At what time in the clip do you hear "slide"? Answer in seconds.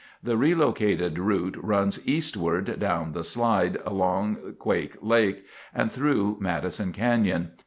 3.23-3.77